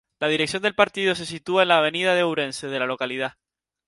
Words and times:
La 0.19 0.29
dirección 0.29 0.63
del 0.63 0.73
partido 0.73 1.13
se 1.13 1.27
sitúa 1.27 1.61
en 1.61 1.67
la 1.67 1.77
Avenida 1.77 2.15
de 2.15 2.23
Ourense 2.23 2.65
de 2.65 2.79
la 2.79 2.87
localidad. 2.87 3.33